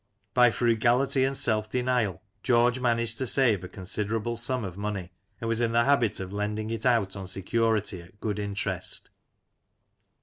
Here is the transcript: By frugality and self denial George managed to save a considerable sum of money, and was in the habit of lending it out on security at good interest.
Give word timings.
By 0.33 0.49
frugality 0.49 1.23
and 1.23 1.37
self 1.37 1.69
denial 1.69 2.23
George 2.41 2.79
managed 2.79 3.19
to 3.19 3.27
save 3.27 3.63
a 3.63 3.67
considerable 3.69 4.35
sum 4.35 4.63
of 4.63 4.75
money, 4.75 5.11
and 5.39 5.47
was 5.47 5.61
in 5.61 5.73
the 5.73 5.83
habit 5.83 6.19
of 6.19 6.33
lending 6.33 6.71
it 6.71 6.87
out 6.87 7.15
on 7.15 7.27
security 7.27 8.01
at 8.01 8.19
good 8.19 8.39
interest. 8.39 9.11